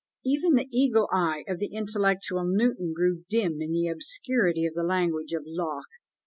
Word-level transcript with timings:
Even 0.25 0.55
the 0.55 0.67
eagle 0.71 1.07
eye 1.11 1.43
of 1.47 1.59
the 1.59 1.67
intellectual 1.67 2.43
Newton 2.43 2.91
grew 2.91 3.23
dim 3.29 3.61
in 3.61 3.71
the 3.71 3.87
obscurity 3.87 4.65
of 4.65 4.73
the 4.73 4.81
language 4.81 5.31
of 5.31 5.43
Locke. 5.45 5.91